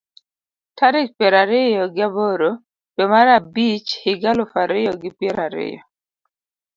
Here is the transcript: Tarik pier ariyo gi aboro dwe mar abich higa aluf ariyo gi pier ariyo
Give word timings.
Tarik 0.77 1.09
pier 1.17 1.33
ariyo 1.41 1.83
gi 1.95 2.03
aboro 2.07 2.51
dwe 2.95 3.05
mar 3.13 3.27
abich 3.37 3.89
higa 4.03 4.29
aluf 4.33 4.51
ariyo 4.63 4.91
gi 5.01 5.09
pier 5.17 5.37
ariyo 5.45 5.81